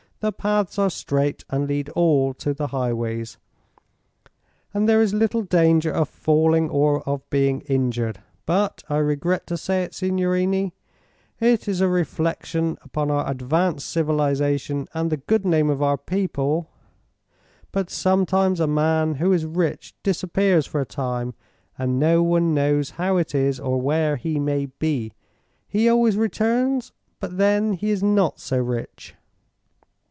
[0.21, 3.39] "The paths are straight, and lead all to the highways.
[4.71, 8.19] And there is little danger of falling or of being injured.
[8.45, 10.73] But I regret to say it, signorini
[11.39, 16.69] it is a reflection upon our advanced civilization and the good name of our people
[17.71, 21.33] but sometimes a man who is rich disappears for a time,
[21.79, 25.13] and no one knows how it is, or where he may be.
[25.67, 29.15] He always returns; but then he is not so rich."